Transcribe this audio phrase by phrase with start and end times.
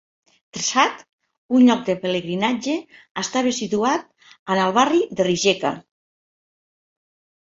[0.57, 1.01] Trsat,
[1.57, 2.73] un lloc de pelegrinatge,
[3.23, 4.07] estava situat
[4.55, 5.73] en el barri de Rijeka.